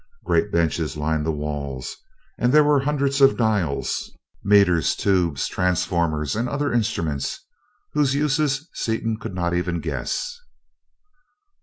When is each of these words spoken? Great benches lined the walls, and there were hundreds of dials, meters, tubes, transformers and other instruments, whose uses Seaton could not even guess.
Great 0.25 0.51
benches 0.51 0.97
lined 0.97 1.23
the 1.27 1.31
walls, 1.31 1.95
and 2.39 2.51
there 2.51 2.63
were 2.63 2.79
hundreds 2.79 3.21
of 3.21 3.37
dials, 3.37 4.09
meters, 4.43 4.95
tubes, 4.95 5.47
transformers 5.47 6.35
and 6.35 6.49
other 6.49 6.73
instruments, 6.73 7.45
whose 7.93 8.15
uses 8.15 8.67
Seaton 8.73 9.17
could 9.17 9.35
not 9.35 9.53
even 9.53 9.79
guess. 9.79 10.39